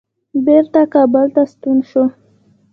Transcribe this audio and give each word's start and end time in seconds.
بیرته 0.45 0.81
کابل 0.93 1.27
ته 1.35 1.41
ستون 1.51 1.77
شو. 1.89 2.03